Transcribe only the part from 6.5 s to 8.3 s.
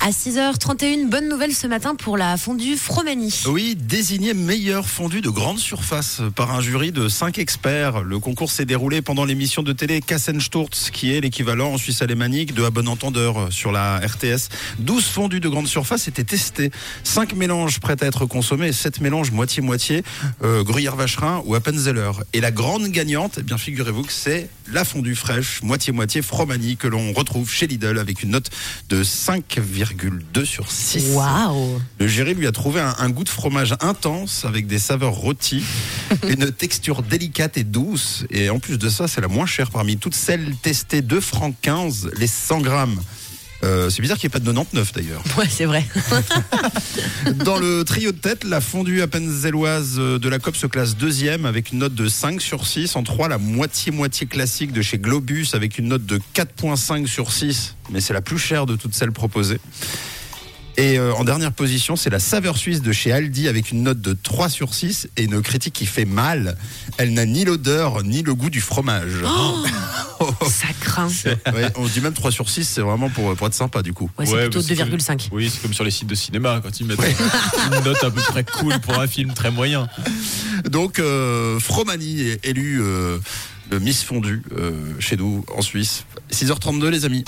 un jury de 5 experts. Le